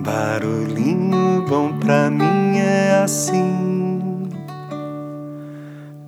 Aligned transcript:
Barulhinho 0.00 1.46
bom 1.48 1.78
pra 1.78 2.10
mim 2.10 2.58
é 2.58 3.02
assim, 3.04 4.28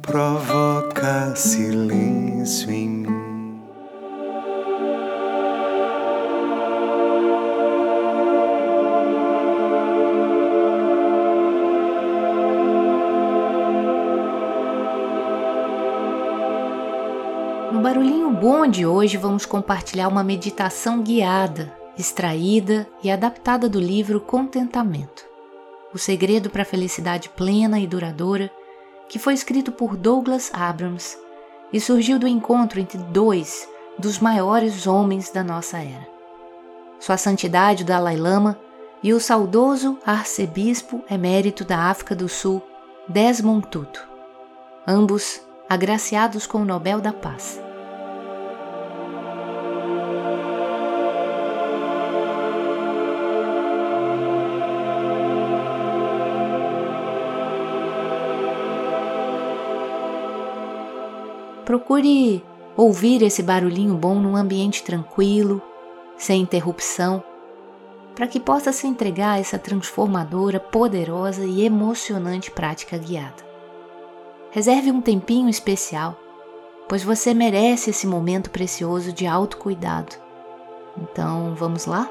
provoca 0.02 1.34
silêncio 1.36 2.70
em 2.70 2.88
mim. 2.88 3.60
No 17.72 17.80
Barulhinho 17.80 18.30
Bom 18.30 18.66
de 18.66 18.84
hoje 18.84 19.16
vamos 19.16 19.46
compartilhar 19.46 20.08
uma 20.08 20.24
meditação 20.24 21.02
guiada 21.02 21.75
extraída 21.98 22.86
e 23.02 23.10
adaptada 23.10 23.68
do 23.68 23.80
livro 23.80 24.20
Contentamento 24.20 25.24
O 25.92 25.98
Segredo 25.98 26.50
para 26.50 26.62
a 26.62 26.66
Felicidade 26.66 27.28
Plena 27.30 27.80
e 27.80 27.86
Duradoura, 27.86 28.50
que 29.08 29.18
foi 29.18 29.34
escrito 29.34 29.72
por 29.72 29.96
Douglas 29.96 30.50
Abrams 30.52 31.16
e 31.72 31.80
surgiu 31.80 32.18
do 32.18 32.28
encontro 32.28 32.80
entre 32.80 32.98
dois 32.98 33.68
dos 33.98 34.18
maiores 34.18 34.86
homens 34.86 35.30
da 35.30 35.42
nossa 35.42 35.78
era. 35.78 36.06
Sua 37.00 37.16
Santidade 37.16 37.82
o 37.82 37.86
Dalai 37.86 38.16
Lama 38.16 38.58
e 39.02 39.12
o 39.12 39.20
saudoso 39.20 39.98
arcebispo 40.04 41.02
emérito 41.10 41.64
da 41.64 41.90
África 41.90 42.14
do 42.14 42.28
Sul, 42.28 42.62
Desmond 43.08 43.66
Tutu, 43.68 44.06
ambos 44.86 45.40
agraciados 45.68 46.46
com 46.46 46.58
o 46.58 46.64
Nobel 46.64 47.00
da 47.00 47.12
Paz. 47.12 47.65
Procure 61.66 62.44
ouvir 62.76 63.22
esse 63.22 63.42
barulhinho 63.42 63.96
bom 63.96 64.14
num 64.14 64.36
ambiente 64.36 64.84
tranquilo, 64.84 65.60
sem 66.16 66.42
interrupção, 66.42 67.24
para 68.14 68.28
que 68.28 68.38
possa 68.38 68.70
se 68.70 68.86
entregar 68.86 69.32
a 69.32 69.40
essa 69.40 69.58
transformadora, 69.58 70.60
poderosa 70.60 71.44
e 71.44 71.64
emocionante 71.64 72.52
prática 72.52 72.96
guiada. 72.96 73.44
Reserve 74.52 74.92
um 74.92 75.00
tempinho 75.00 75.48
especial, 75.48 76.16
pois 76.88 77.02
você 77.02 77.34
merece 77.34 77.90
esse 77.90 78.06
momento 78.06 78.48
precioso 78.48 79.12
de 79.12 79.26
autocuidado. 79.26 80.14
Então, 80.96 81.52
vamos 81.56 81.84
lá? 81.84 82.08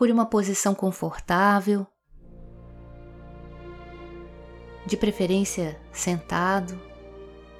Procure 0.00 0.12
uma 0.14 0.24
posição 0.24 0.74
confortável, 0.74 1.86
de 4.86 4.96
preferência 4.96 5.78
sentado, 5.92 6.80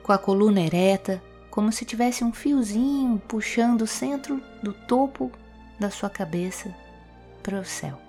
com 0.02 0.10
a 0.10 0.16
coluna 0.16 0.62
ereta, 0.62 1.22
como 1.50 1.70
se 1.70 1.84
tivesse 1.84 2.24
um 2.24 2.32
fiozinho 2.32 3.20
puxando 3.28 3.82
o 3.82 3.86
centro 3.86 4.42
do 4.62 4.72
topo 4.72 5.30
da 5.78 5.90
sua 5.90 6.08
cabeça 6.08 6.74
para 7.42 7.60
o 7.60 7.64
céu. 7.64 8.00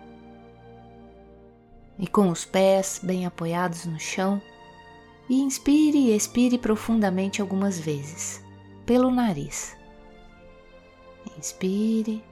E 1.99 2.07
com 2.07 2.29
os 2.29 2.45
pés 2.45 3.01
bem 3.03 3.25
apoiados 3.25 3.85
no 3.85 3.99
chão, 3.99 4.41
e 5.29 5.41
inspire 5.41 5.97
e 5.97 6.15
expire 6.15 6.57
profundamente 6.57 7.41
algumas 7.41 7.77
vezes, 7.77 8.41
pelo 8.85 9.11
nariz. 9.11 9.75
Inspire 11.37 12.23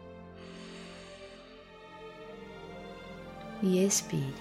e 3.61 3.83
expire. 3.83 4.33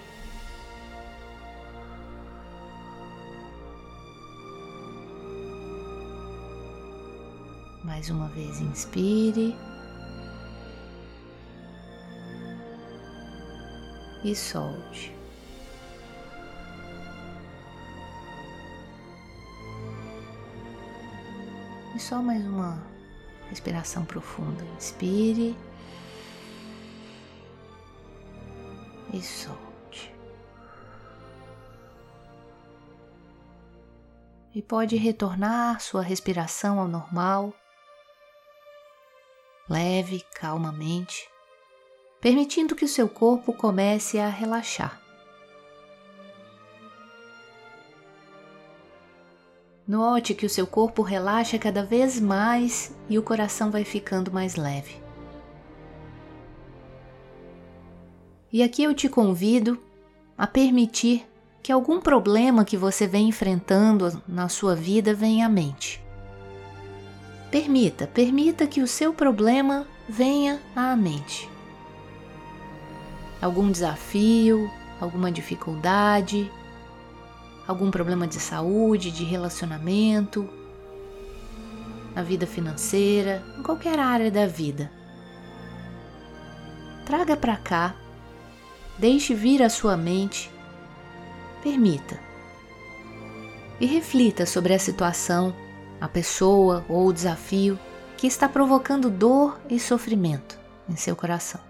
Mais 7.83 8.09
uma 8.09 8.27
vez, 8.29 8.61
inspire 8.61 9.55
e 14.23 14.35
solte. 14.35 15.13
E 21.95 21.99
só 21.99 22.21
mais 22.21 22.45
uma 22.45 22.81
respiração 23.49 24.05
profunda. 24.05 24.63
Inspire. 24.77 25.57
E 29.13 29.21
solte. 29.21 30.13
E 34.53 34.61
pode 34.61 34.95
retornar 34.95 35.79
sua 35.79 36.01
respiração 36.01 36.79
ao 36.79 36.87
normal, 36.87 37.53
leve, 39.69 40.25
calmamente, 40.33 41.29
permitindo 42.19 42.75
que 42.75 42.85
o 42.85 42.87
seu 42.87 43.07
corpo 43.07 43.53
comece 43.53 44.19
a 44.19 44.27
relaxar. 44.27 44.99
Note 49.87 50.35
que 50.35 50.45
o 50.45 50.49
seu 50.49 50.67
corpo 50.67 51.01
relaxa 51.01 51.57
cada 51.57 51.83
vez 51.83 52.19
mais 52.19 52.95
e 53.09 53.17
o 53.17 53.23
coração 53.23 53.71
vai 53.71 53.83
ficando 53.83 54.31
mais 54.31 54.55
leve. 54.55 55.08
E 58.51 58.63
aqui 58.63 58.83
eu 58.83 58.93
te 58.95 59.07
convido 59.07 59.79
a 60.37 60.47
permitir 60.47 61.25
que 61.61 61.71
algum 61.71 61.99
problema 61.99 62.65
que 62.65 62.75
você 62.75 63.05
vem 63.05 63.29
enfrentando 63.29 64.21
na 64.27 64.49
sua 64.49 64.75
vida 64.75 65.13
venha 65.13 65.45
à 65.45 65.49
mente. 65.49 66.03
Permita, 67.51 68.07
permita 68.07 68.65
que 68.65 68.81
o 68.81 68.87
seu 68.87 69.13
problema 69.13 69.85
venha 70.07 70.59
à 70.75 70.95
mente. 70.95 71.49
Algum 73.39 73.71
desafio, 73.71 74.69
alguma 74.99 75.31
dificuldade, 75.31 76.51
algum 77.67 77.91
problema 77.91 78.25
de 78.25 78.39
saúde, 78.39 79.11
de 79.11 79.23
relacionamento, 79.23 80.49
na 82.15 82.23
vida 82.23 82.47
financeira, 82.47 83.43
em 83.57 83.61
qualquer 83.61 83.99
área 83.99 84.31
da 84.31 84.47
vida. 84.47 84.91
Traga 87.05 87.37
para 87.37 87.55
cá 87.57 87.95
Deixe 88.99 89.33
vir 89.33 89.63
à 89.63 89.69
sua 89.69 89.95
mente. 89.95 90.51
Permita. 91.63 92.19
E 93.79 93.85
reflita 93.85 94.45
sobre 94.45 94.73
a 94.73 94.79
situação, 94.79 95.55
a 96.01 96.07
pessoa 96.09 96.85
ou 96.89 97.07
o 97.07 97.13
desafio 97.13 97.79
que 98.17 98.27
está 98.27 98.49
provocando 98.49 99.09
dor 99.09 99.57
e 99.69 99.79
sofrimento 99.79 100.59
em 100.89 100.97
seu 100.97 101.15
coração. 101.15 101.61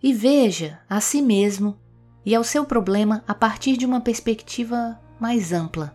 E 0.00 0.12
veja 0.12 0.78
a 0.88 1.00
si 1.00 1.20
mesmo 1.20 1.76
e 2.24 2.32
ao 2.32 2.44
seu 2.44 2.64
problema 2.64 3.24
a 3.26 3.34
partir 3.34 3.76
de 3.76 3.84
uma 3.84 4.00
perspectiva 4.00 5.00
mais 5.18 5.52
ampla. 5.52 5.92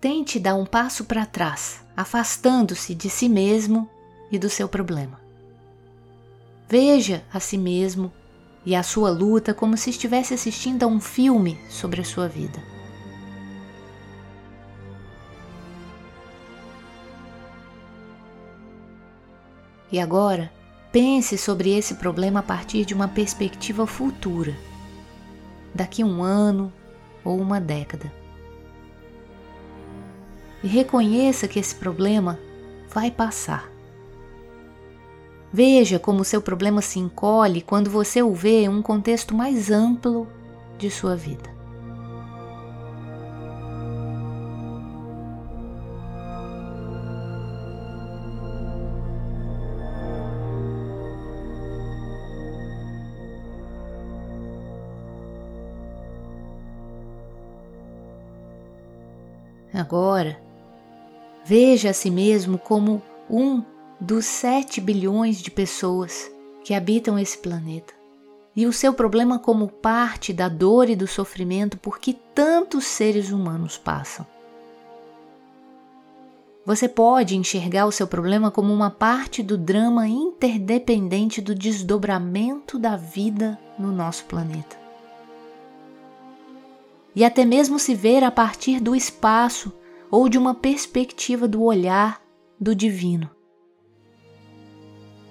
Tente 0.00 0.38
dar 0.38 0.54
um 0.54 0.64
passo 0.64 1.04
para 1.04 1.26
trás, 1.26 1.84
afastando-se 1.96 2.94
de 2.94 3.10
si 3.10 3.28
mesmo 3.28 3.90
e 4.30 4.38
do 4.38 4.48
seu 4.48 4.68
problema. 4.68 5.29
Veja 6.70 7.24
a 7.32 7.40
si 7.40 7.58
mesmo 7.58 8.12
e 8.64 8.76
a 8.76 8.84
sua 8.84 9.10
luta 9.10 9.52
como 9.52 9.76
se 9.76 9.90
estivesse 9.90 10.34
assistindo 10.34 10.84
a 10.84 10.86
um 10.86 11.00
filme 11.00 11.58
sobre 11.68 12.00
a 12.00 12.04
sua 12.04 12.28
vida. 12.28 12.62
E 19.90 19.98
agora, 19.98 20.52
pense 20.92 21.36
sobre 21.36 21.76
esse 21.76 21.96
problema 21.96 22.38
a 22.38 22.44
partir 22.44 22.84
de 22.84 22.94
uma 22.94 23.08
perspectiva 23.08 23.84
futura, 23.84 24.56
daqui 25.74 26.04
um 26.04 26.22
ano 26.22 26.72
ou 27.24 27.40
uma 27.40 27.60
década. 27.60 28.12
E 30.62 30.68
reconheça 30.68 31.48
que 31.48 31.58
esse 31.58 31.74
problema 31.74 32.38
vai 32.88 33.10
passar. 33.10 33.69
Veja 35.52 35.98
como 35.98 36.20
o 36.20 36.24
seu 36.24 36.40
problema 36.40 36.80
se 36.80 36.98
encolhe 36.98 37.60
quando 37.60 37.90
você 37.90 38.22
o 38.22 38.32
vê 38.32 38.62
em 38.62 38.68
um 38.68 38.80
contexto 38.80 39.34
mais 39.34 39.70
amplo 39.70 40.28
de 40.78 40.90
sua 40.90 41.16
vida. 41.16 41.50
Agora, 59.74 60.40
veja 61.44 61.90
a 61.90 61.92
si 61.92 62.10
mesmo 62.10 62.58
como 62.58 63.02
um 63.28 63.62
dos 64.00 64.24
7 64.24 64.80
bilhões 64.80 65.42
de 65.42 65.50
pessoas 65.50 66.30
que 66.64 66.72
habitam 66.72 67.18
esse 67.18 67.36
planeta 67.36 67.92
e 68.56 68.66
o 68.66 68.72
seu 68.72 68.94
problema 68.94 69.38
como 69.38 69.68
parte 69.68 70.32
da 70.32 70.48
dor 70.48 70.88
e 70.88 70.96
do 70.96 71.06
sofrimento 71.06 71.76
por 71.76 71.98
que 71.98 72.14
tantos 72.14 72.84
seres 72.84 73.30
humanos 73.30 73.76
passam. 73.76 74.26
Você 76.64 76.88
pode 76.88 77.36
enxergar 77.36 77.86
o 77.86 77.92
seu 77.92 78.06
problema 78.06 78.50
como 78.50 78.72
uma 78.72 78.90
parte 78.90 79.42
do 79.42 79.58
drama 79.58 80.08
interdependente 80.08 81.40
do 81.40 81.54
desdobramento 81.54 82.78
da 82.78 82.96
vida 82.96 83.58
no 83.78 83.92
nosso 83.92 84.24
planeta. 84.24 84.78
E 87.14 87.24
até 87.24 87.44
mesmo 87.44 87.78
se 87.78 87.94
ver 87.94 88.24
a 88.24 88.30
partir 88.30 88.80
do 88.80 88.94
espaço 88.94 89.72
ou 90.10 90.28
de 90.28 90.38
uma 90.38 90.54
perspectiva 90.54 91.46
do 91.46 91.62
olhar 91.62 92.22
do 92.58 92.74
divino. 92.74 93.30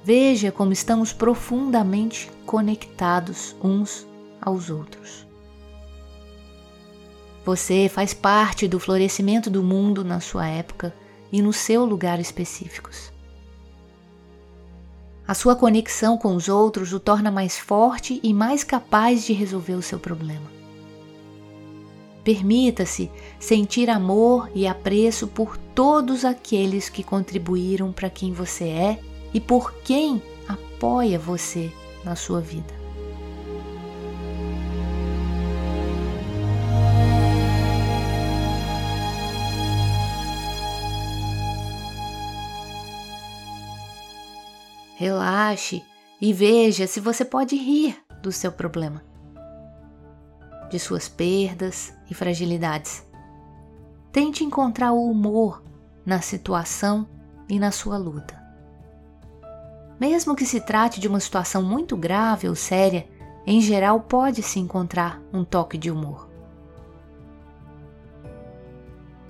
Veja 0.04 0.51
como 0.51 0.72
estamos 0.72 1.12
profundamente 1.12 2.31
conectados 2.46 3.56
uns 3.62 4.07
aos 4.42 4.69
outros. 4.69 5.28
Você 7.46 7.90
faz 7.90 8.13
parte 8.13 8.68
do 8.68 8.80
florescimento 8.80 9.50
do 9.50 9.63
mundo 9.63 10.04
na 10.04 10.19
sua 10.19 10.48
época 10.48 10.94
e 11.31 11.42
no 11.42 11.51
seu 11.51 11.86
lugar 11.86 12.19
específicos. 12.19 13.12
A 15.28 15.34
sua 15.34 15.56
conexão 15.56 16.18
com 16.18 16.36
os 16.36 16.48
outros 16.48 16.92
o 16.94 17.00
torna 17.00 17.30
mais 17.30 17.57
forte 17.57 18.19
e 18.24 18.34
mais 18.34 18.63
capaz 18.63 19.25
de 19.25 19.34
resolver 19.34 19.74
o 19.74 19.81
seu 19.81 20.00
problema. 20.00 20.50
Permita-se 22.24 23.12
sentir 23.40 23.90
amor 23.90 24.50
e 24.56 24.66
apreço 24.66 25.28
por 25.28 25.57
todos 25.57 26.25
aqueles 26.25 26.90
que 26.90 27.04
contribuíram 27.04 27.92
para 27.92 28.10
quem 28.10 28.34
você 28.34 28.66
é 28.66 29.00
e 29.34 29.40
por 29.40 29.74
quem 29.84 30.22
apoia 30.48 31.20
você 31.20 31.72
na 32.04 32.16
sua 32.16 32.42
vida. 32.42 32.80
Relaxe 44.96 45.81
e 46.20 46.34
veja 46.34 46.86
se 46.86 47.00
você 47.00 47.24
pode 47.24 47.56
rir 47.56 47.98
do 48.22 48.34
seu 48.34 48.52
problema, 48.52 49.02
de 50.70 50.78
suas 50.78 51.08
perdas 51.08 51.94
e 52.10 52.14
fragilidades. 52.14 53.08
Tente 54.12 54.44
encontrar 54.44 54.92
o 54.92 55.10
humor 55.10 55.64
na 56.06 56.20
situação 56.20 57.08
e 57.48 57.58
na 57.58 57.72
sua 57.72 57.98
luta. 57.98 58.39
Mesmo 60.00 60.36
que 60.36 60.46
se 60.46 60.62
trate 60.62 61.00
de 61.00 61.07
uma 61.07 61.19
situação 61.19 61.62
muito 61.62 61.98
grave 61.98 62.48
ou 62.48 62.56
séria, 62.56 63.07
em 63.46 63.60
geral 63.60 64.00
pode-se 64.01 64.60
encontrar 64.60 65.22
um 65.34 65.44
toque 65.44 65.78
de 65.78 65.92
humor. 65.92 66.30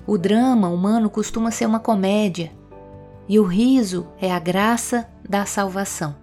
O 0.06 0.18
drama 0.18 0.69
humano 0.69 1.10
costuma 1.10 1.51
ser 1.51 1.66
uma 1.66 1.80
comédia 1.80 2.51
e 3.27 3.39
o 3.39 3.44
riso 3.44 4.07
é 4.19 4.31
a 4.31 4.39
graça 4.39 5.07
da 5.27 5.45
salvação. 5.45 6.16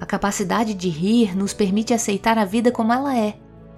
A 0.00 0.06
capacidade 0.06 0.74
de 0.74 0.88
rir 0.88 1.36
nos 1.36 1.52
permite 1.52 1.94
aceitar 1.94 2.38
a 2.38 2.44
vida 2.44 2.70
como 2.70 2.92
ela 2.92 3.16
é, 3.16 3.36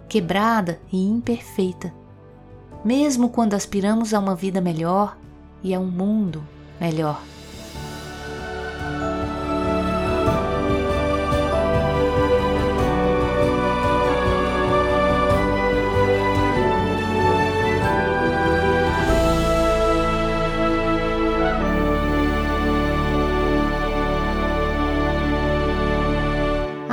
quebrada 0.09 0.81
e 0.93 1.03
imperfeita, 1.09 1.93
mesmo 2.85 3.29
quando 3.29 3.55
aspiramos 3.55 4.13
a 4.13 4.19
uma 4.19 4.35
vida 4.35 4.61
melhor 4.61 5.17
e 5.63 5.75
a 5.75 5.81
um 5.81 5.87
mundo 5.91 6.43
melhor. 6.81 7.21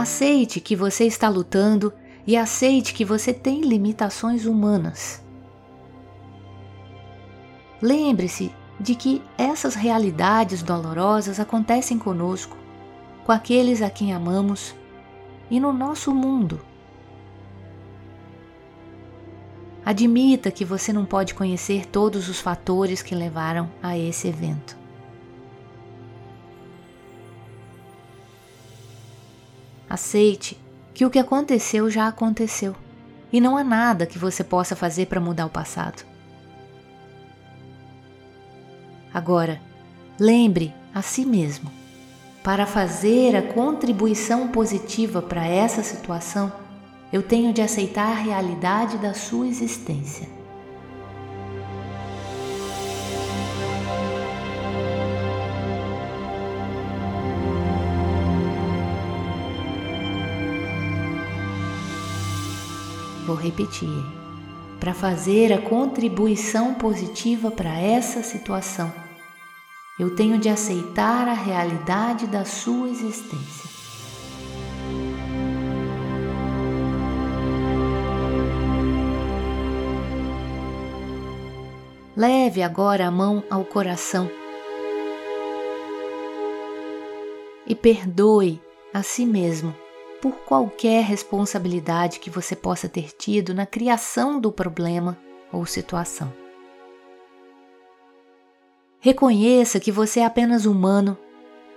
Aceite 0.03 0.59
que 0.59 0.75
você 0.75 1.05
está 1.05 1.29
lutando 1.29 1.93
e 2.27 2.35
aceite 2.35 2.93
que 2.93 3.05
você 3.05 3.33
tem 3.33 3.61
limitações 3.61 4.45
humanas. 4.45 5.23
Lembre-se 7.81 8.51
de 8.77 8.95
que 8.95 9.21
essas 9.37 9.75
realidades 9.75 10.61
dolorosas 10.61 11.39
acontecem 11.39 11.97
conosco, 11.97 12.57
com 13.23 13.31
aqueles 13.31 13.81
a 13.81 13.89
quem 13.89 14.11
amamos 14.11 14.75
e 15.49 15.57
no 15.57 15.71
nosso 15.71 16.13
mundo. 16.13 16.59
Admita 19.85 20.51
que 20.51 20.65
você 20.65 20.91
não 20.91 21.05
pode 21.05 21.33
conhecer 21.33 21.85
todos 21.85 22.27
os 22.27 22.41
fatores 22.41 23.01
que 23.01 23.15
levaram 23.15 23.71
a 23.81 23.97
esse 23.97 24.27
evento. 24.27 24.82
Aceite 29.93 30.59
que 30.91 31.05
o 31.05 31.09
que 31.11 31.19
aconteceu 31.19 31.87
já 31.87 32.07
aconteceu 32.07 32.75
e 33.31 33.39
não 33.39 33.55
há 33.55 33.63
nada 33.63 34.07
que 34.07 34.17
você 34.17 34.43
possa 34.43 34.75
fazer 34.75 35.05
para 35.05 35.19
mudar 35.19 35.45
o 35.45 35.51
passado. 35.51 36.03
Agora, 39.13 39.61
lembre 40.19 40.73
a 40.95 41.03
si 41.03 41.23
mesmo: 41.23 41.71
para 42.43 42.65
fazer 42.65 43.35
a 43.35 43.53
contribuição 43.53 44.47
positiva 44.47 45.21
para 45.21 45.45
essa 45.45 45.83
situação, 45.83 46.51
eu 47.11 47.21
tenho 47.21 47.53
de 47.53 47.61
aceitar 47.61 48.07
a 48.07 48.19
realidade 48.19 48.97
da 48.97 49.13
sua 49.13 49.45
existência. 49.45 50.27
Vou 63.33 63.41
repetir. 63.41 63.89
Para 64.79 64.93
fazer 64.93 65.51
a 65.51 65.59
contribuição 65.59 66.75
positiva 66.75 67.49
para 67.49 67.79
essa 67.79 68.21
situação, 68.21 68.93
eu 69.99 70.15
tenho 70.15 70.37
de 70.37 70.49
aceitar 70.49 71.27
a 71.27 71.33
realidade 71.33 72.27
da 72.27 72.45
sua 72.45 72.89
existência. 72.89 73.71
Leve 82.15 82.61
agora 82.61 83.07
a 83.07 83.11
mão 83.11 83.43
ao 83.49 83.65
coração 83.65 84.29
e 87.65 87.73
perdoe 87.73 88.61
a 88.93 89.01
si 89.01 89.25
mesmo 89.25 89.73
por 90.23 90.37
qualquer 90.45 91.03
responsabilidade 91.03 92.17
que 92.17 92.29
você 92.29 92.55
possa 92.55 92.87
ter 92.87 93.11
tido 93.11 93.53
na 93.53 93.65
criação 93.65 94.39
do 94.39 94.53
problema 94.53 95.17
ou 95.51 95.65
situação. 95.65 96.31
Reconheça 99.01 99.81
que 99.81 99.91
você 99.91 100.21
é 100.21 100.25
apenas 100.25 100.65
humano 100.65 101.17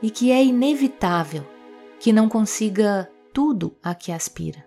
e 0.01 0.13
que 0.13 0.31
é 0.31 0.45
inevitável 0.45 1.45
que 1.99 2.13
não 2.13 2.29
consiga 2.29 3.11
tudo 3.33 3.77
a 3.83 3.97
que 3.97 4.13
aspira. 4.13 4.65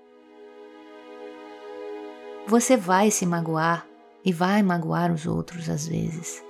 Você 2.48 2.76
vai 2.76 3.10
se 3.10 3.26
magoar 3.26 3.88
e 4.26 4.34
vai 4.34 4.62
magoar 4.62 5.10
os 5.10 5.26
outros 5.26 5.70
às 5.70 5.88
vezes. 5.88 6.44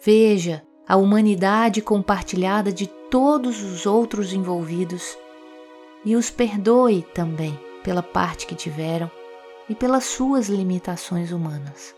Veja 0.00 0.64
a 0.86 0.96
humanidade 0.96 1.82
compartilhada 1.82 2.72
de 2.72 2.86
todos 3.14 3.62
os 3.62 3.86
outros 3.86 4.32
envolvidos 4.32 5.16
e 6.04 6.16
os 6.16 6.30
perdoe 6.30 7.06
também 7.14 7.56
pela 7.84 8.02
parte 8.02 8.44
que 8.44 8.56
tiveram 8.56 9.08
e 9.68 9.74
pelas 9.76 10.02
suas 10.02 10.48
limitações 10.48 11.30
humanas. 11.30 11.94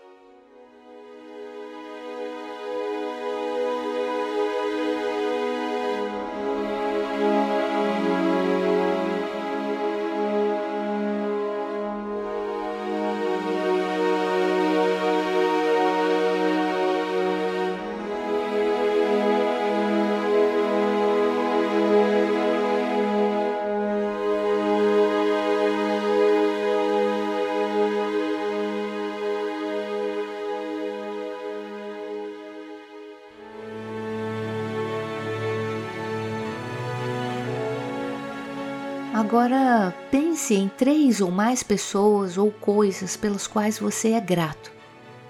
Agora 39.17 39.95
pense 40.11 40.55
em 40.55 40.69
três 40.69 41.23
ou 41.23 41.31
mais 41.31 41.63
pessoas 41.63 42.37
ou 42.37 42.53
coisas 42.53 43.17
pelas 43.17 43.47
quais 43.47 43.79
você 43.79 44.11
é 44.11 44.21
grato 44.21 44.71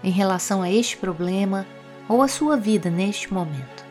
em 0.02 0.10
relação 0.10 0.60
a 0.60 0.68
este 0.68 0.96
problema 0.96 1.64
ou 2.08 2.20
a 2.20 2.26
sua 2.26 2.56
vida 2.56 2.90
neste 2.90 3.32
momento. 3.32 3.85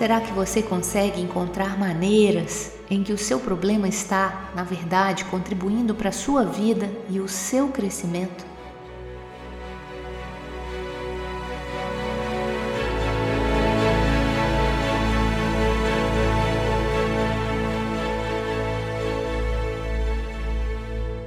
Será 0.00 0.18
que 0.18 0.32
você 0.32 0.62
consegue 0.62 1.20
encontrar 1.20 1.78
maneiras 1.78 2.72
em 2.88 3.02
que 3.02 3.12
o 3.12 3.18
seu 3.18 3.38
problema 3.38 3.86
está, 3.86 4.50
na 4.54 4.64
verdade, 4.64 5.26
contribuindo 5.26 5.94
para 5.94 6.08
a 6.08 6.12
sua 6.12 6.42
vida 6.42 6.90
e 7.10 7.20
o 7.20 7.28
seu 7.28 7.68
crescimento? 7.68 8.46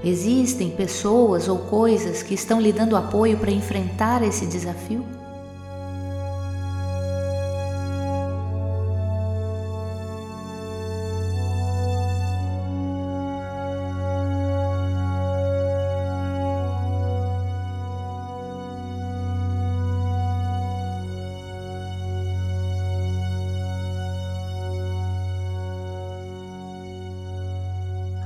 Existem 0.03 0.71
pessoas 0.71 1.47
ou 1.47 1.59
coisas 1.59 2.23
que 2.23 2.33
estão 2.33 2.59
lhe 2.59 2.73
dando 2.73 2.97
apoio 2.97 3.37
para 3.37 3.51
enfrentar 3.51 4.23
esse 4.23 4.47
desafio? 4.47 5.12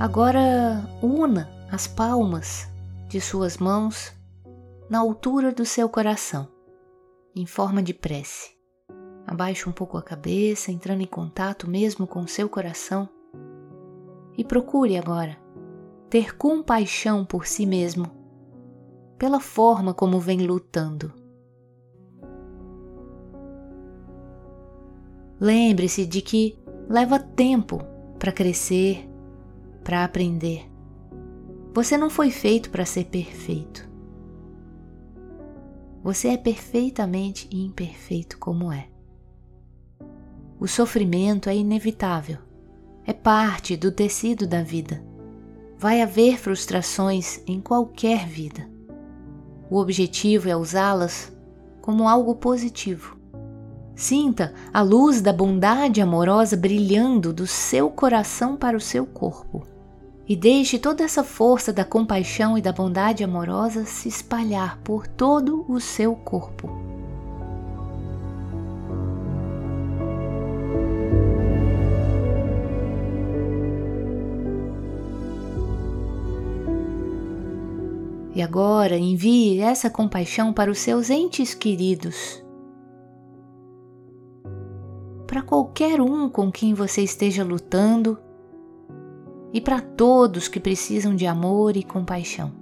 Agora 0.00 0.88
una 1.02 1.50
as 1.72 1.88
palmas 1.88 2.70
de 3.08 3.20
suas 3.20 3.58
mãos 3.58 4.12
na 4.88 5.00
altura 5.00 5.50
do 5.50 5.64
seu 5.64 5.88
coração, 5.88 6.46
em 7.34 7.44
forma 7.44 7.82
de 7.82 7.92
prece. 7.92 8.52
Abaixe 9.26 9.68
um 9.68 9.72
pouco 9.72 9.98
a 9.98 10.02
cabeça, 10.02 10.70
entrando 10.70 11.02
em 11.02 11.06
contato 11.06 11.68
mesmo 11.68 12.06
com 12.06 12.20
o 12.20 12.28
seu 12.28 12.48
coração. 12.48 13.08
E 14.36 14.44
procure 14.44 14.96
agora 14.96 15.36
ter 16.08 16.36
compaixão 16.36 17.24
por 17.24 17.44
si 17.44 17.66
mesmo, 17.66 18.06
pela 19.18 19.40
forma 19.40 19.92
como 19.92 20.20
vem 20.20 20.46
lutando. 20.46 21.12
Lembre-se 25.40 26.06
de 26.06 26.22
que 26.22 26.56
leva 26.88 27.18
tempo 27.18 27.80
para 28.16 28.30
crescer, 28.30 29.07
para 29.82 30.04
aprender. 30.04 30.68
Você 31.74 31.96
não 31.96 32.10
foi 32.10 32.30
feito 32.30 32.70
para 32.70 32.84
ser 32.84 33.04
perfeito. 33.04 33.88
Você 36.02 36.28
é 36.28 36.36
perfeitamente 36.36 37.48
imperfeito 37.54 38.38
como 38.38 38.72
é. 38.72 38.88
O 40.58 40.66
sofrimento 40.66 41.48
é 41.48 41.56
inevitável, 41.56 42.38
é 43.06 43.12
parte 43.12 43.76
do 43.76 43.92
tecido 43.92 44.46
da 44.46 44.62
vida. 44.62 45.04
Vai 45.76 46.02
haver 46.02 46.38
frustrações 46.38 47.40
em 47.46 47.60
qualquer 47.60 48.26
vida. 48.26 48.68
O 49.70 49.78
objetivo 49.78 50.48
é 50.48 50.56
usá-las 50.56 51.32
como 51.80 52.08
algo 52.08 52.34
positivo. 52.34 53.17
Sinta 53.98 54.54
a 54.72 54.80
luz 54.80 55.20
da 55.20 55.32
bondade 55.32 56.00
amorosa 56.00 56.56
brilhando 56.56 57.32
do 57.32 57.48
seu 57.48 57.90
coração 57.90 58.56
para 58.56 58.76
o 58.76 58.80
seu 58.80 59.04
corpo 59.04 59.66
e 60.28 60.36
deixe 60.36 60.78
toda 60.78 61.02
essa 61.02 61.24
força 61.24 61.72
da 61.72 61.84
compaixão 61.84 62.56
e 62.56 62.62
da 62.62 62.70
bondade 62.72 63.24
amorosa 63.24 63.84
se 63.84 64.08
espalhar 64.08 64.78
por 64.84 65.08
todo 65.08 65.64
o 65.68 65.80
seu 65.80 66.14
corpo. 66.14 66.70
E 78.32 78.40
agora 78.40 78.96
envie 78.96 79.58
essa 79.58 79.90
compaixão 79.90 80.52
para 80.52 80.70
os 80.70 80.78
seus 80.78 81.10
entes 81.10 81.52
queridos. 81.52 82.46
Para 85.38 85.46
qualquer 85.46 86.00
um 86.00 86.28
com 86.28 86.50
quem 86.50 86.74
você 86.74 87.00
esteja 87.00 87.44
lutando 87.44 88.18
e 89.52 89.60
para 89.60 89.80
todos 89.80 90.48
que 90.48 90.58
precisam 90.58 91.14
de 91.14 91.28
amor 91.28 91.76
e 91.76 91.84
compaixão. 91.84 92.52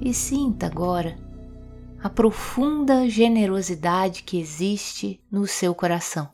E 0.00 0.14
sinta 0.14 0.66
agora 0.66 1.18
a 2.02 2.08
profunda 2.08 3.06
generosidade 3.10 4.22
que 4.22 4.40
existe 4.40 5.20
no 5.30 5.46
seu 5.46 5.74
coração. 5.74 6.30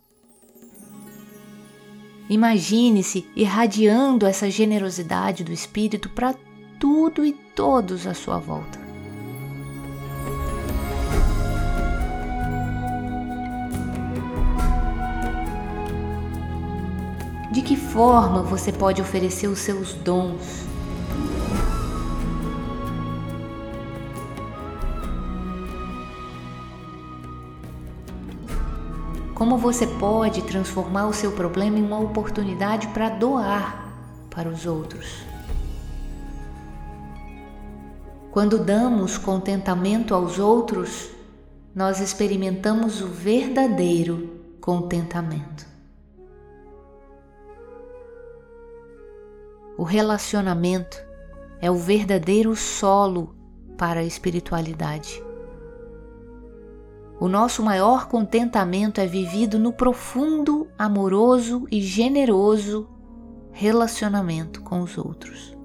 Imagine-se 2.28 3.28
irradiando 3.34 4.26
essa 4.26 4.48
generosidade 4.48 5.42
do 5.42 5.52
Espírito 5.52 6.08
para 6.10 6.34
tudo 6.78 7.24
e 7.24 7.32
todos 7.32 8.06
à 8.06 8.14
sua 8.14 8.38
volta. 8.38 8.78
De 17.50 17.62
que 17.62 17.74
forma 17.74 18.42
você 18.42 18.70
pode 18.70 19.00
oferecer 19.00 19.48
os 19.48 19.58
seus 19.60 19.94
dons, 19.94 20.65
Como 29.36 29.58
você 29.58 29.86
pode 29.86 30.40
transformar 30.44 31.08
o 31.08 31.12
seu 31.12 31.30
problema 31.30 31.78
em 31.78 31.82
uma 31.82 32.00
oportunidade 32.00 32.88
para 32.88 33.10
doar 33.10 33.86
para 34.30 34.48
os 34.48 34.64
outros? 34.64 35.26
Quando 38.30 38.58
damos 38.58 39.18
contentamento 39.18 40.14
aos 40.14 40.38
outros, 40.38 41.10
nós 41.74 42.00
experimentamos 42.00 43.02
o 43.02 43.08
verdadeiro 43.08 44.40
contentamento. 44.58 45.66
O 49.76 49.82
relacionamento 49.82 50.96
é 51.60 51.70
o 51.70 51.76
verdadeiro 51.76 52.56
solo 52.56 53.36
para 53.76 54.00
a 54.00 54.04
espiritualidade. 54.04 55.25
O 57.18 57.28
nosso 57.28 57.62
maior 57.62 58.08
contentamento 58.08 59.00
é 59.00 59.06
vivido 59.06 59.58
no 59.58 59.72
profundo, 59.72 60.68
amoroso 60.78 61.66
e 61.70 61.80
generoso 61.80 62.88
relacionamento 63.52 64.60
com 64.62 64.82
os 64.82 64.98
outros. 64.98 65.55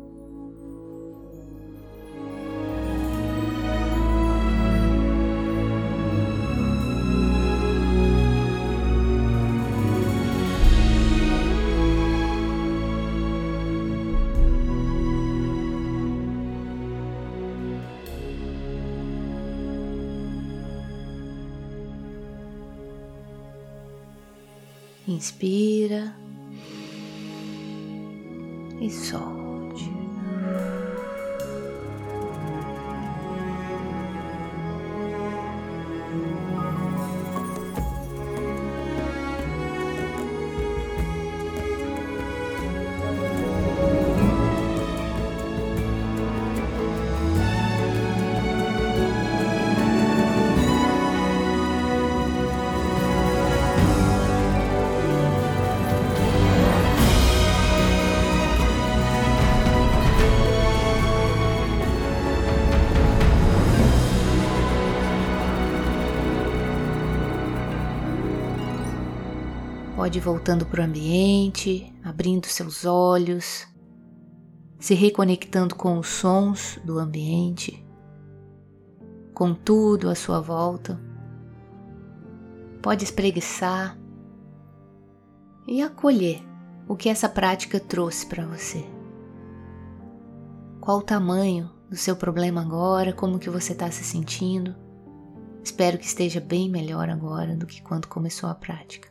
Inspira 25.12 26.16
e 28.80 28.90
solte. 28.90 29.41
Pode 70.02 70.18
ir 70.18 70.22
voltando 70.22 70.66
para 70.66 70.82
o 70.82 70.84
ambiente, 70.84 71.94
abrindo 72.04 72.48
seus 72.48 72.86
olhos, 72.86 73.68
se 74.80 74.96
reconectando 74.96 75.76
com 75.76 76.00
os 76.00 76.08
sons 76.08 76.80
do 76.84 76.98
ambiente, 76.98 77.86
com 79.32 79.54
tudo 79.54 80.10
à 80.10 80.16
sua 80.16 80.42
volta. 80.42 81.00
Pode 82.82 83.04
espreguiçar 83.04 83.96
e 85.68 85.84
acolher 85.84 86.42
o 86.88 86.96
que 86.96 87.08
essa 87.08 87.30
prática 87.30 87.80
trouxe 87.80 88.26
para 88.26 88.48
você. 88.48 88.84
Qual 90.80 90.98
o 90.98 91.04
tamanho 91.04 91.70
do 91.88 91.96
seu 91.96 92.16
problema 92.16 92.62
agora, 92.62 93.14
como 93.14 93.38
que 93.38 93.52
você 93.52 93.74
está 93.74 93.92
se 93.92 94.04
sentindo. 94.04 94.76
Espero 95.64 96.00
que 96.00 96.06
esteja 96.06 96.42
bem 96.42 96.68
melhor 96.68 97.08
agora 97.08 97.56
do 97.56 97.68
que 97.68 97.84
quando 97.84 98.08
começou 98.08 98.50
a 98.50 98.56
prática. 98.56 99.11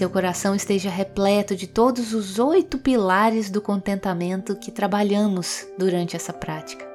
Seu 0.00 0.08
coração 0.08 0.54
esteja 0.54 0.88
repleto 0.88 1.54
de 1.54 1.66
todos 1.66 2.14
os 2.14 2.38
oito 2.38 2.78
pilares 2.78 3.50
do 3.50 3.60
contentamento 3.60 4.56
que 4.56 4.70
trabalhamos 4.70 5.68
durante 5.76 6.16
essa 6.16 6.32
prática: 6.32 6.88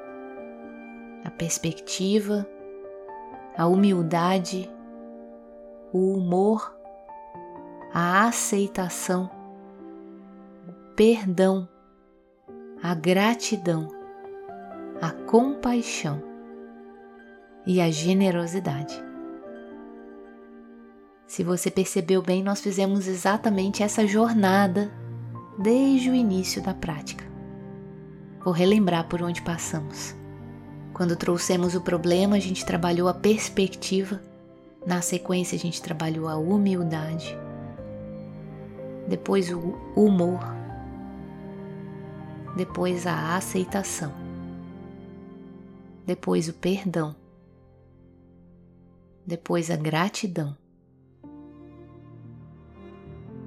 a 1.24 1.30
perspectiva, 1.30 2.44
a 3.56 3.64
humildade, 3.68 4.68
o 5.92 6.14
humor, 6.14 6.76
a 7.94 8.26
aceitação, 8.26 9.30
o 10.68 10.72
perdão, 10.96 11.68
a 12.82 12.92
gratidão, 12.92 13.86
a 15.00 15.12
compaixão 15.12 16.20
e 17.64 17.80
a 17.80 17.88
generosidade. 17.88 19.05
Se 21.26 21.42
você 21.42 21.70
percebeu 21.70 22.22
bem, 22.22 22.42
nós 22.42 22.60
fizemos 22.60 23.08
exatamente 23.08 23.82
essa 23.82 24.06
jornada 24.06 24.90
desde 25.58 26.08
o 26.08 26.14
início 26.14 26.62
da 26.62 26.72
prática. 26.72 27.24
Vou 28.44 28.54
relembrar 28.54 29.08
por 29.08 29.20
onde 29.22 29.42
passamos. 29.42 30.14
Quando 30.94 31.16
trouxemos 31.16 31.74
o 31.74 31.80
problema, 31.80 32.36
a 32.36 32.40
gente 32.40 32.64
trabalhou 32.64 33.08
a 33.08 33.14
perspectiva, 33.14 34.22
na 34.86 35.02
sequência, 35.02 35.56
a 35.56 35.58
gente 35.58 35.82
trabalhou 35.82 36.28
a 36.28 36.36
humildade, 36.36 37.36
depois 39.08 39.52
o 39.52 39.74
humor, 39.96 40.40
depois 42.56 43.04
a 43.04 43.36
aceitação, 43.36 44.12
depois 46.06 46.48
o 46.48 46.54
perdão, 46.54 47.16
depois 49.26 49.72
a 49.72 49.76
gratidão 49.76 50.56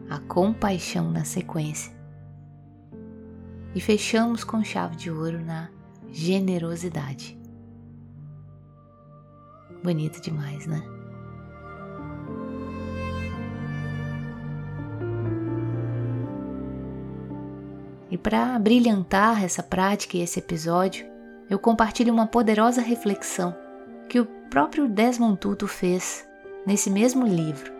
a 0.09 0.19
compaixão 0.19 1.11
na 1.11 1.23
sequência. 1.23 1.93
E 3.75 3.79
fechamos 3.79 4.43
com 4.43 4.63
chave 4.63 4.95
de 4.95 5.11
ouro 5.11 5.39
na 5.39 5.69
generosidade. 6.11 7.37
Bonito 9.83 10.19
demais, 10.19 10.65
né? 10.65 10.81
E 18.11 18.17
para 18.17 18.57
brilhantar 18.57 19.43
essa 19.43 19.61
prática 19.61 20.17
e 20.17 20.21
esse 20.21 20.39
episódio, 20.39 21.05
eu 21.47 21.59
compartilho 21.59 22.11
uma 22.11 22.25
poderosa 22.25 22.81
reflexão 22.81 23.55
que 24.09 24.19
o 24.19 24.25
próprio 24.49 24.89
Desmond 24.89 25.37
Tutu 25.37 25.67
fez 25.67 26.27
nesse 26.65 26.89
mesmo 26.89 27.27
livro, 27.27 27.71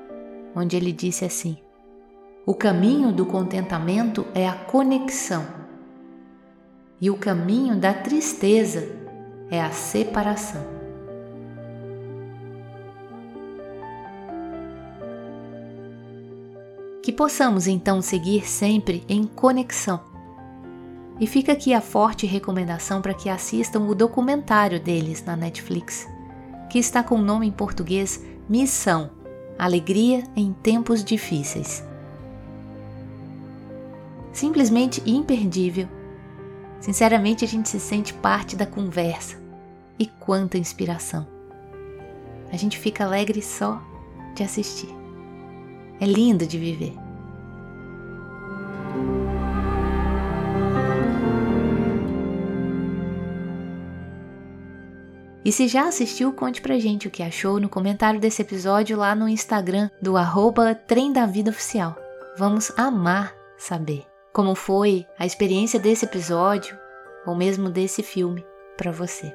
onde 0.56 0.78
ele 0.78 0.92
disse 0.92 1.26
assim: 1.26 1.58
o 2.50 2.56
caminho 2.56 3.12
do 3.12 3.28
contentamento 3.28 4.26
é 4.34 4.50
a 4.50 4.54
conexão, 4.54 5.46
e 7.00 7.08
o 7.08 7.16
caminho 7.16 7.76
da 7.76 7.94
tristeza 7.94 8.90
é 9.52 9.62
a 9.62 9.70
separação. 9.70 10.66
Que 17.04 17.12
possamos 17.12 17.68
então 17.68 18.02
seguir 18.02 18.50
sempre 18.50 19.04
em 19.08 19.26
conexão. 19.26 20.00
E 21.20 21.28
fica 21.28 21.52
aqui 21.52 21.72
a 21.72 21.82
forte 21.82 22.26
recomendação 22.26 23.00
para 23.00 23.14
que 23.14 23.30
assistam 23.30 23.82
o 23.82 23.94
documentário 23.94 24.80
deles 24.80 25.24
na 25.24 25.36
Netflix, 25.36 26.08
que 26.68 26.80
está 26.80 27.04
com 27.04 27.14
o 27.14 27.22
nome 27.22 27.46
em 27.46 27.52
português 27.52 28.20
Missão 28.50 29.12
Alegria 29.56 30.24
em 30.36 30.52
Tempos 30.52 31.04
Difíceis 31.04 31.88
simplesmente 34.32 35.02
imperdível. 35.06 35.88
Sinceramente, 36.80 37.44
a 37.44 37.48
gente 37.48 37.70
se 37.70 37.80
sente 37.80 38.14
parte 38.14 38.56
da 38.56 38.66
conversa. 38.66 39.38
E 39.98 40.06
quanta 40.06 40.58
inspiração! 40.58 41.28
A 42.52 42.58
gente 42.58 42.78
fica 42.80 43.04
alegre 43.04 43.42
só 43.42 43.82
de 44.34 44.44
assistir. 44.44 44.90
É 46.00 46.06
lindo 46.06 46.48
de 46.48 46.58
viver. 46.58 46.94
E 55.44 55.52
se 55.52 55.68
já 55.68 55.88
assistiu, 55.88 56.32
conte 56.34 56.62
pra 56.62 56.78
gente 56.78 57.08
o 57.08 57.12
que 57.12 57.24
achou 57.24 57.60
no 57.60 57.70
comentário 57.70 58.20
desse 58.20 58.42
episódio 58.42 58.98
lá 58.98 59.16
no 59.16 59.28
Instagram 59.28 59.90
do 60.02 60.16
arroba 60.16 60.76
Trem 60.76 61.12
da 61.12 61.26
Vida 61.26 61.50
Oficial. 61.50 61.96
Vamos 62.38 62.72
amar 62.78 63.34
saber 63.58 64.09
como 64.34 64.56
foi 64.56 65.06
a 65.18 65.26
experiência 65.26 65.80
desse 65.80 66.06
episódio 66.06 66.78
ou 67.26 67.36
mesmo 67.36 67.70
desse 67.70 68.04
filme 68.04 68.46
para 68.78 68.92
você. 68.92 69.34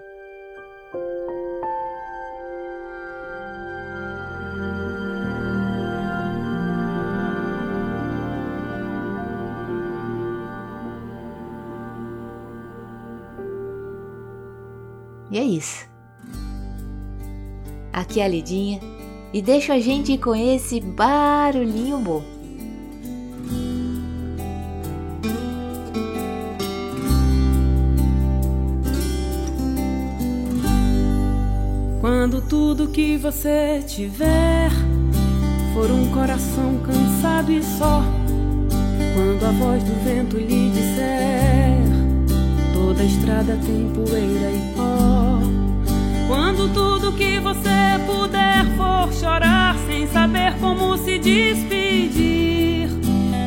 E 15.31 15.39
é 15.39 15.43
isso. 15.43 15.85
Aqui 17.93 18.21
é 18.21 18.25
a 18.25 18.29
Lidinha 18.29 18.81
e 19.33 19.43
deixo 19.43 19.73
a 19.73 19.81
gente 19.81 20.17
com 20.17 20.35
esse 20.35 20.81
barulhinho 20.81 21.99
bom. 21.99 22.34
Tudo 32.77 32.89
que 32.89 33.17
você 33.17 33.85
tiver 33.87 34.69
for 35.73 35.89
um 35.93 36.11
coração 36.11 36.81
cansado 36.85 37.53
e 37.53 37.63
só, 37.63 38.03
quando 39.15 39.47
a 39.47 39.53
voz 39.53 39.85
do 39.85 40.05
vento 40.05 40.37
lhe 40.37 40.71
disser 40.71 41.79
toda 42.73 43.05
estrada 43.05 43.57
tem 43.65 43.89
poeira 43.91 44.51
e 44.51 44.75
pó, 44.75 45.39
Quando 46.27 46.69
tudo 46.75 47.13
que 47.13 47.39
você 47.39 47.69
puder 48.07 48.65
for 48.77 49.13
chorar 49.13 49.77
sem 49.87 50.09
saber 50.09 50.59
como 50.59 50.99
se 50.99 51.17
despedir 51.21 52.89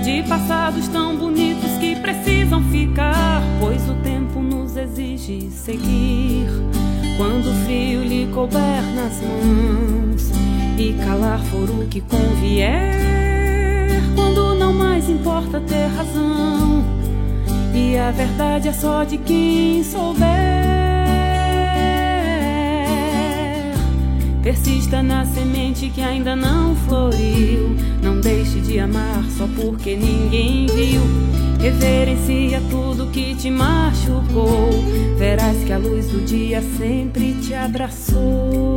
de 0.05 0.23
passados 0.29 0.87
tão 0.87 1.17
bonitos 1.17 1.71
que 1.81 1.97
precisam 1.97 2.63
ficar, 2.71 3.41
pois 3.59 3.89
o 3.89 3.95
tempo 3.95 4.39
nos 4.39 4.77
exige 4.77 5.51
seguir. 5.51 6.76
Quando 7.17 7.49
o 7.49 7.53
frio 7.65 8.03
lhe 8.03 8.29
couber 8.31 8.83
nas 8.95 9.19
mãos 9.21 10.31
e 10.77 10.93
calar 11.03 11.43
for 11.45 11.67
o 11.67 11.87
que 11.87 11.99
convier, 11.99 13.99
quando 14.15 14.53
não 14.53 14.71
mais 14.71 15.09
importa 15.09 15.59
ter 15.59 15.87
razão 15.87 16.85
e 17.73 17.97
a 17.97 18.11
verdade 18.11 18.67
é 18.67 18.73
só 18.73 19.03
de 19.03 19.17
quem 19.17 19.83
souber. 19.83 20.27
Persista 24.43 25.01
na 25.01 25.25
semente 25.25 25.89
que 25.89 26.01
ainda 26.01 26.35
não 26.35 26.75
floriu. 26.75 27.75
Não 28.01 28.21
deixe 28.21 28.61
de 28.61 28.79
amar 28.79 29.23
só 29.37 29.47
porque 29.55 29.95
ninguém 29.95 30.67
viu. 30.67 31.01
Reverencia 31.59 32.61
tudo 32.69 33.11
que 33.11 33.35
te 33.35 33.49
machucou. 33.49 34.69
Verás 35.17 35.63
que 35.63 35.73
a 35.73 35.77
luz 35.77 36.11
do 36.11 36.21
dia 36.23 36.61
sempre 36.61 37.33
te 37.41 37.53
abraçou. 37.53 38.76